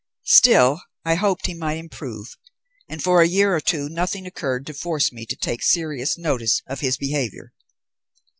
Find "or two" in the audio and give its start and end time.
3.55-3.87